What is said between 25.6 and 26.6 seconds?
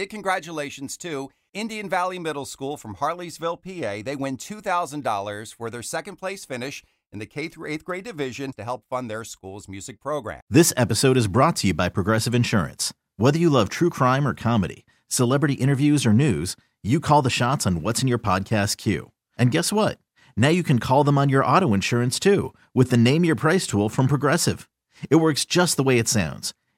the way it sounds.